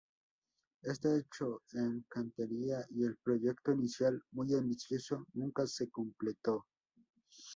[0.81, 6.65] Está hecho en cantería y el proyecto inicial, muy ambicioso, nunca se completó.